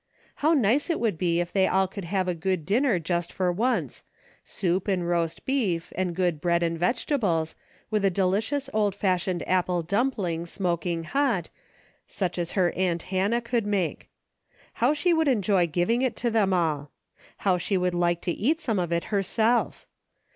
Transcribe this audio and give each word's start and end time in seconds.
How 0.37 0.55
nice 0.55 0.89
it 0.89 0.99
would 0.99 1.15
be 1.15 1.39
if 1.41 1.53
they 1.53 1.67
all 1.67 1.87
could 1.87 2.05
have 2.05 2.27
a 2.27 2.33
good 2.33 2.65
dinner 2.65 2.97
just 2.97 3.31
for 3.31 3.51
once, 3.51 4.01
soup 4.43 4.87
and 4.87 5.07
roast 5.07 5.45
beef, 5.45 5.93
and 5.95 6.15
good 6.15 6.41
bread 6.41 6.63
and 6.63 6.75
vegetables, 6.75 7.53
with 7.91 8.03
a 8.03 8.09
deli 8.09 8.41
cious 8.41 8.67
old 8.73 8.95
fashioned 8.95 9.47
apple 9.47 9.83
dumpling 9.83 10.47
smoking 10.47 11.03
hot, 11.03 11.49
such 12.07 12.39
as 12.39 12.53
her 12.53 12.71
aunt 12.71 13.03
Hannah 13.13 13.41
could 13.41 13.67
make. 13.67 14.09
How 14.73 14.95
she 14.95 15.13
would 15.13 15.27
enjoy 15.27 15.67
giving 15.67 16.01
it 16.01 16.15
to 16.15 16.31
them 16.31 16.51
all. 16.51 16.89
How 17.37 17.59
she 17.59 17.77
would 17.77 17.93
like 17.93 18.21
to 18.21 18.31
eat 18.31 18.59
some 18.59 18.79
of 18.79 18.91
it 18.91 19.03
herself 19.13 19.85